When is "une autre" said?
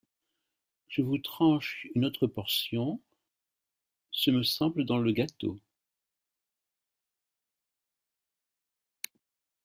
1.93-2.25